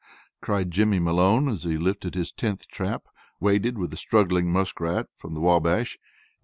[0.41, 3.03] cried Jimmy Malone, as he lifted his tenth trap,
[3.39, 5.99] weighted with a struggling muskrat, from the Wabash.